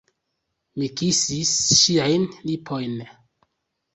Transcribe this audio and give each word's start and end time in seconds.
Mi 0.83 0.87
kisis 1.01 1.51
ŝiajn 1.81 2.25
lipojn. 2.47 2.95